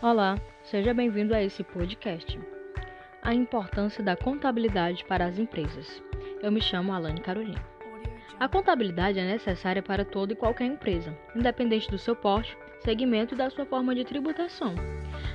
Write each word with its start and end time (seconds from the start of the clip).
Olá, 0.00 0.38
seja 0.62 0.94
bem-vindo 0.94 1.34
a 1.34 1.42
esse 1.42 1.64
podcast. 1.64 2.38
A 3.20 3.34
importância 3.34 4.00
da 4.00 4.14
contabilidade 4.14 5.04
para 5.04 5.26
as 5.26 5.40
empresas. 5.40 6.00
Eu 6.40 6.52
me 6.52 6.60
chamo 6.60 6.92
Alane 6.92 7.20
Carolina. 7.20 7.60
A 8.38 8.48
contabilidade 8.48 9.18
é 9.18 9.26
necessária 9.26 9.82
para 9.82 10.04
toda 10.04 10.32
e 10.32 10.36
qualquer 10.36 10.66
empresa, 10.66 11.18
independente 11.34 11.90
do 11.90 11.98
seu 11.98 12.14
porte, 12.14 12.56
segmento 12.78 13.34
e 13.34 13.36
da 13.36 13.50
sua 13.50 13.66
forma 13.66 13.92
de 13.92 14.04
tributação. 14.04 14.76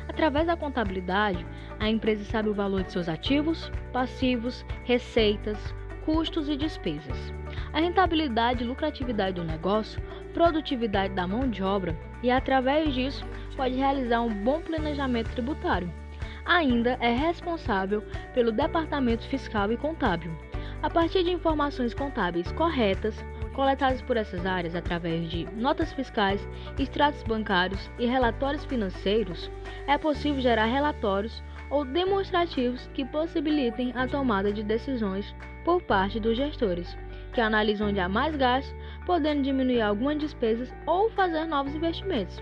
Através 0.07 0.47
da 0.47 0.55
contabilidade, 0.55 1.45
a 1.77 1.89
empresa 1.89 2.23
sabe 2.23 2.47
o 2.47 2.53
valor 2.53 2.83
de 2.83 2.93
seus 2.93 3.09
ativos, 3.09 3.69
passivos, 3.91 4.65
receitas, 4.85 5.57
custos 6.05 6.47
e 6.47 6.55
despesas. 6.55 7.33
A 7.73 7.81
rentabilidade 7.81 8.63
e 8.63 8.67
lucratividade 8.67 9.35
do 9.35 9.43
negócio, 9.43 10.01
produtividade 10.33 11.13
da 11.13 11.27
mão 11.27 11.49
de 11.49 11.61
obra 11.61 12.12
e, 12.23 12.31
através 12.31 12.93
disso, 12.93 13.25
pode 13.55 13.75
realizar 13.75 14.21
um 14.21 14.33
bom 14.33 14.61
planejamento 14.61 15.29
tributário. 15.31 15.93
Ainda 16.45 16.97
é 16.99 17.11
responsável 17.11 18.01
pelo 18.33 18.51
departamento 18.51 19.27
fiscal 19.27 19.71
e 19.71 19.77
contábil. 19.77 20.31
A 20.81 20.89
partir 20.89 21.23
de 21.23 21.31
informações 21.31 21.93
contábeis 21.93 22.51
corretas, 22.53 23.15
coletadas 23.53 24.01
por 24.01 24.17
essas 24.17 24.45
áreas 24.45 24.75
através 24.75 25.29
de 25.29 25.45
notas 25.55 25.93
fiscais, 25.93 26.45
extratos 26.77 27.23
bancários 27.23 27.89
e 27.99 28.05
relatórios 28.05 28.65
financeiros, 28.65 29.49
é 29.87 29.97
possível 29.97 30.41
gerar 30.41 30.65
relatórios 30.65 31.41
ou 31.69 31.85
demonstrativos 31.85 32.89
que 32.93 33.05
possibilitem 33.05 33.93
a 33.95 34.07
tomada 34.07 34.51
de 34.51 34.63
decisões 34.63 35.33
por 35.63 35.81
parte 35.81 36.19
dos 36.19 36.35
gestores, 36.35 36.97
que 37.33 37.39
analisam 37.39 37.87
onde 37.89 37.99
há 37.99 38.09
mais 38.09 38.35
gastos, 38.35 38.75
podendo 39.05 39.43
diminuir 39.43 39.81
algumas 39.81 40.17
despesas 40.19 40.73
ou 40.85 41.09
fazer 41.11 41.45
novos 41.45 41.73
investimentos. 41.73 42.41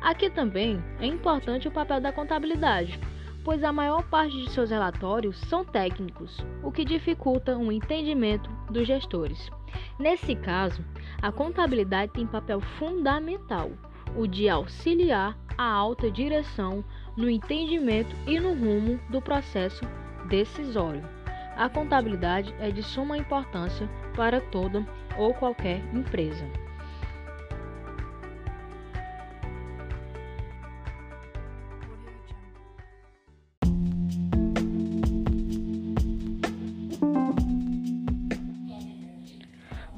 Aqui 0.00 0.30
também 0.30 0.82
é 1.00 1.06
importante 1.06 1.66
o 1.66 1.72
papel 1.72 2.00
da 2.00 2.12
contabilidade, 2.12 2.98
pois 3.44 3.64
a 3.64 3.72
maior 3.72 4.02
parte 4.04 4.36
de 4.36 4.50
seus 4.50 4.70
relatórios 4.70 5.38
são 5.48 5.64
técnicos, 5.64 6.36
o 6.62 6.70
que 6.70 6.84
dificulta 6.84 7.56
o 7.56 7.72
entendimento 7.72 8.50
dos 8.70 8.86
gestores. 8.86 9.50
Nesse 9.98 10.34
caso, 10.34 10.84
a 11.20 11.32
contabilidade 11.32 12.12
tem 12.12 12.26
papel 12.26 12.60
fundamental, 12.78 13.70
o 14.16 14.26
de 14.26 14.48
auxiliar 14.48 15.36
a 15.56 15.64
alta 15.64 16.10
direção 16.10 16.84
no 17.16 17.28
entendimento 17.28 18.14
e 18.26 18.38
no 18.38 18.54
rumo 18.54 19.00
do 19.10 19.20
processo 19.20 19.82
decisório. 20.28 21.17
A 21.58 21.68
contabilidade 21.68 22.54
é 22.60 22.70
de 22.70 22.84
suma 22.84 23.18
importância 23.18 23.88
para 24.14 24.40
toda 24.40 24.86
ou 25.18 25.34
qualquer 25.34 25.80
empresa. 25.92 26.46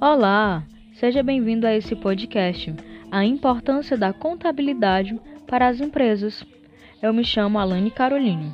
Olá, 0.01 0.65
seja 0.95 1.23
bem-vindo 1.23 1.67
a 1.67 1.77
esse 1.77 1.95
podcast, 1.95 2.75
A 3.13 3.23
Importância 3.23 3.99
da 3.99 4.15
Contabilidade 4.15 5.21
para 5.47 5.69
as 5.69 5.79
Empresas. 5.79 6.43
Eu 7.03 7.13
me 7.13 7.23
chamo 7.23 7.59
Alane 7.59 7.91
Caroline. 7.91 8.51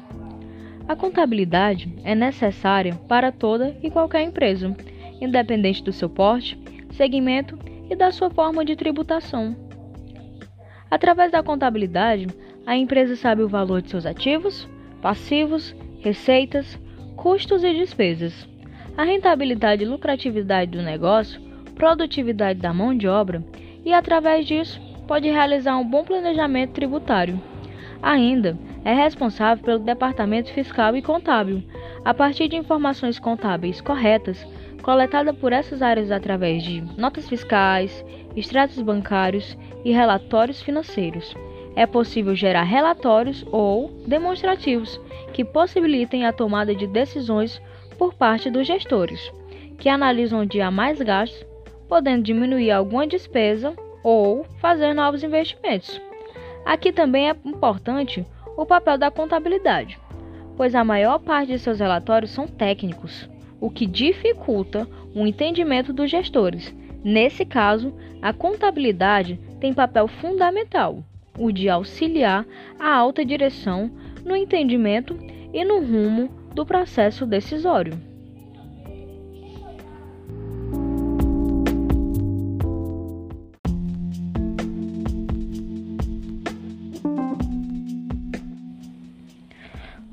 A 0.88 0.94
contabilidade 0.94 1.92
é 2.04 2.14
necessária 2.14 2.94
para 3.08 3.32
toda 3.32 3.76
e 3.82 3.90
qualquer 3.90 4.22
empresa, 4.22 4.74
independente 5.20 5.82
do 5.82 5.92
seu 5.92 6.08
porte, 6.08 6.58
segmento 6.90 7.58
e 7.90 7.96
da 7.96 8.10
sua 8.10 8.30
forma 8.30 8.64
de 8.64 8.76
tributação. 8.76 9.56
Através 10.90 11.32
da 11.32 11.42
contabilidade, 11.42 12.28
a 12.64 12.76
empresa 12.76 13.16
sabe 13.16 13.42
o 13.42 13.48
valor 13.48 13.82
de 13.82 13.90
seus 13.90 14.06
ativos, 14.06 14.68
passivos, 15.02 15.74
receitas, 16.00 16.78
custos 17.16 17.64
e 17.64 17.74
despesas 17.74 18.46
a 18.96 19.04
rentabilidade 19.04 19.82
e 19.82 19.86
lucratividade 19.86 20.70
do 20.70 20.82
negócio, 20.82 21.40
produtividade 21.74 22.58
da 22.60 22.72
mão 22.72 22.96
de 22.96 23.06
obra 23.06 23.44
e, 23.84 23.92
através 23.92 24.46
disso, 24.46 24.80
pode 25.06 25.28
realizar 25.28 25.76
um 25.76 25.88
bom 25.88 26.02
planejamento 26.02 26.72
tributário. 26.72 27.40
Ainda 28.02 28.58
é 28.86 28.94
responsável 28.94 29.64
pelo 29.64 29.80
departamento 29.80 30.52
fiscal 30.52 30.96
e 30.96 31.02
contábil, 31.02 31.60
a 32.04 32.14
partir 32.14 32.46
de 32.46 32.54
informações 32.54 33.18
contábeis 33.18 33.80
corretas 33.80 34.46
coletadas 34.80 35.36
por 35.36 35.52
essas 35.52 35.82
áreas 35.82 36.12
através 36.12 36.62
de 36.62 36.80
notas 36.96 37.28
fiscais, 37.28 38.04
extratos 38.36 38.80
bancários 38.80 39.58
e 39.84 39.90
relatórios 39.90 40.62
financeiros. 40.62 41.34
É 41.74 41.84
possível 41.84 42.36
gerar 42.36 42.62
relatórios 42.62 43.44
ou 43.50 43.90
demonstrativos 44.06 45.00
que 45.32 45.44
possibilitem 45.44 46.24
a 46.24 46.32
tomada 46.32 46.72
de 46.72 46.86
decisões 46.86 47.60
por 47.98 48.14
parte 48.14 48.48
dos 48.52 48.68
gestores, 48.68 49.32
que 49.80 49.88
analisam 49.88 50.42
onde 50.42 50.60
há 50.60 50.70
mais 50.70 51.02
gastos, 51.02 51.44
podendo 51.88 52.22
diminuir 52.22 52.70
alguma 52.70 53.04
despesa 53.04 53.74
ou 54.04 54.44
fazer 54.60 54.94
novos 54.94 55.24
investimentos. 55.24 56.00
Aqui 56.64 56.92
também 56.92 57.28
é 57.28 57.36
importante 57.44 58.24
o 58.56 58.64
papel 58.64 58.96
da 58.96 59.10
contabilidade, 59.10 59.98
pois 60.56 60.74
a 60.74 60.82
maior 60.82 61.18
parte 61.18 61.52
de 61.52 61.58
seus 61.58 61.78
relatórios 61.78 62.30
são 62.30 62.46
técnicos, 62.46 63.28
o 63.60 63.70
que 63.70 63.86
dificulta 63.86 64.88
o 65.14 65.26
entendimento 65.26 65.92
dos 65.92 66.10
gestores. 66.10 66.74
Nesse 67.04 67.44
caso, 67.44 67.94
a 68.22 68.32
contabilidade 68.32 69.38
tem 69.60 69.72
papel 69.72 70.08
fundamental, 70.08 71.04
o 71.38 71.52
de 71.52 71.68
auxiliar 71.68 72.46
a 72.78 72.94
alta 72.94 73.24
direção 73.24 73.90
no 74.24 74.34
entendimento 74.34 75.16
e 75.52 75.64
no 75.64 75.78
rumo 75.80 76.28
do 76.54 76.64
processo 76.64 77.26
decisório. 77.26 78.15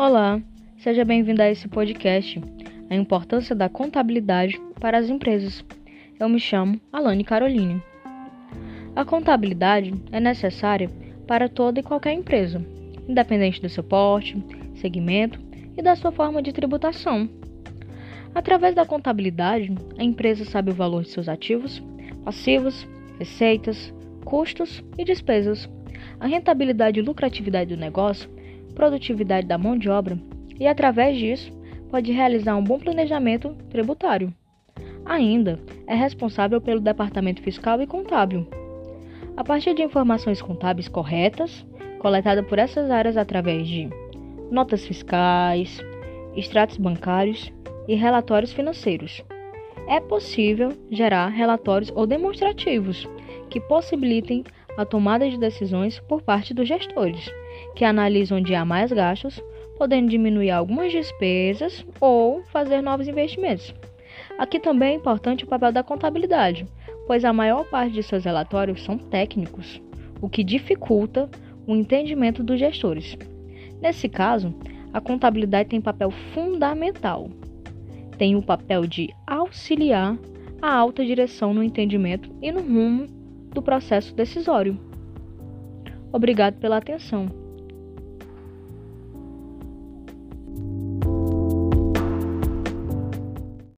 Olá, 0.06 0.42
seja 0.80 1.06
bem-vindo 1.06 1.42
a 1.42 1.50
esse 1.50 1.66
podcast, 1.66 2.42
A 2.90 2.94
Importância 2.94 3.56
da 3.56 3.70
Contabilidade 3.70 4.60
para 4.78 4.98
as 4.98 5.10
Empresas. 5.10 5.64
Eu 6.20 6.28
me 6.28 6.42
chamo 6.42 6.78
Alane 6.92 7.24
Caroline. 7.24 7.82
A 8.98 9.06
contabilidade 9.06 9.94
é 10.12 10.20
necessária 10.20 10.90
para 11.26 11.48
toda 11.48 11.80
e 11.80 11.84
qualquer 11.84 12.12
empresa, 12.12 12.62
independente 13.08 13.62
do 13.62 13.70
seu 13.70 13.82
porte, 13.82 14.44
segmento 14.76 15.40
e 15.78 15.82
da 15.82 15.96
sua 15.96 16.12
forma 16.12 16.44
de 16.44 16.52
tributação. 16.52 17.30
Através 18.36 18.76
da 18.76 18.86
contabilidade, 18.86 19.74
a 19.98 20.04
empresa 20.04 20.44
sabe 20.44 20.72
o 20.72 20.76
valor 20.76 21.04
de 21.04 21.12
seus 21.12 21.30
ativos, 21.30 21.82
passivos, 22.26 22.86
receitas, 23.18 23.94
custos 24.26 24.84
e 24.98 25.06
despesas, 25.06 25.70
a 26.20 26.28
rentabilidade 26.28 27.00
e 27.00 27.04
lucratividade 27.04 27.74
do 27.74 27.80
negócio, 27.80 28.33
produtividade 28.74 29.48
da 29.48 29.58
mão 29.58 29.78
de 29.78 29.90
obra 29.90 30.18
e, 30.60 30.68
através 30.68 31.18
disso, 31.18 31.52
pode 31.90 32.12
realizar 32.12 32.56
um 32.56 32.64
bom 32.64 32.80
planejamento 32.80 33.56
tributário. 33.70 34.34
Ainda 35.06 35.60
é 35.86 35.96
responsável 35.96 36.60
pelo 36.62 36.80
departamento 36.80 37.42
fiscal 37.42 37.82
e 37.82 37.88
contábil. 37.88 38.48
A 39.36 39.44
partir 39.44 39.74
de 39.74 39.84
informações 39.84 40.42
contábeis 40.42 40.88
corretas, 40.88 41.66
coletadas 42.00 42.46
por 42.46 42.60
essas 42.60 42.90
áreas 42.90 43.18
através 43.18 43.68
de 43.68 43.90
notas 44.52 44.86
fiscais, 44.86 45.80
extratos 46.36 46.78
bancários 46.78 47.52
e 47.88 47.96
relatórios 47.96 48.54
financeiros. 48.54 49.24
É 49.88 50.00
possível 50.00 50.70
gerar 50.90 51.28
relatórios 51.28 51.92
ou 51.96 52.08
demonstrativos 52.08 53.08
que 53.50 53.60
possibilitem 53.60 54.44
a 54.78 54.86
tomada 54.86 55.30
de 55.30 55.38
decisões 55.38 56.00
por 56.00 56.22
parte 56.22 56.54
dos 56.54 56.68
gestores, 56.68 57.30
que 57.76 57.86
analisam 57.86 58.38
onde 58.38 58.56
há 58.56 58.64
mais 58.64 58.92
gastos, 58.92 59.42
podendo 59.78 60.10
diminuir 60.10 60.52
algumas 60.52 60.92
despesas 60.92 61.86
ou 62.00 62.44
fazer 62.46 62.82
novos 62.82 63.08
investimentos. 63.08 63.74
Aqui 64.38 64.60
também 64.60 64.94
é 64.94 64.96
importante 64.96 65.44
o 65.44 65.48
papel 65.48 65.72
da 65.72 65.84
contabilidade, 65.84 66.66
pois 67.08 67.26
a 67.26 67.34
maior 67.34 67.66
parte 67.70 67.94
de 67.94 68.04
seus 68.04 68.24
relatórios 68.24 68.84
são 68.84 68.98
técnicos, 68.98 69.82
o 70.22 70.30
que 70.30 70.44
dificulta 70.44 71.30
o 71.68 71.76
entendimento 71.76 72.44
dos 72.44 72.60
gestores. 72.60 73.18
Nesse 73.82 74.08
caso, 74.08 74.54
a 74.94 75.02
contabilidade 75.02 75.70
tem 75.70 75.82
papel 75.82 76.12
fundamental. 76.34 77.30
Tem 78.18 78.36
o 78.36 78.44
papel 78.44 78.86
de 78.86 79.10
auxiliar 79.26 80.18
a 80.62 80.74
alta 80.74 81.04
direção 81.04 81.54
no 81.54 81.64
entendimento 81.64 82.30
e 82.42 82.52
no 82.52 82.62
rumo 82.62 83.08
do 83.52 83.62
processo 83.62 84.16
decisório. 84.16 84.80
Obrigado 86.12 86.56
pela 86.60 86.78
atenção. 86.78 87.43